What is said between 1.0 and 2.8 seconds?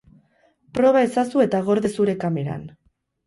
ezazu eta gorde zure kameran.